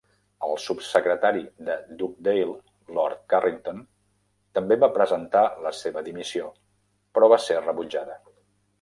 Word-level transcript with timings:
El 0.45 0.53
subsecretari 0.61 1.43
de 1.67 1.75
Dugdale, 1.99 2.47
Lord 2.97 3.21
Carrington, 3.35 3.85
també 4.61 4.81
va 4.87 4.93
presentar 4.99 5.47
la 5.69 5.77
seva 5.85 6.07
dimissió, 6.11 6.53
però 7.19 7.35
va 7.37 7.43
ser 7.49 7.65
rebutjada. 7.71 8.23